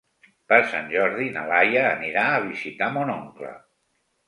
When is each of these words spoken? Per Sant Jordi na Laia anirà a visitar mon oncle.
Per 0.53 0.57
Sant 0.71 0.89
Jordi 0.93 1.27
na 1.35 1.43
Laia 1.51 1.85
anirà 1.91 2.25
a 2.31 2.41
visitar 2.49 2.91
mon 2.99 3.15
oncle. 3.21 3.55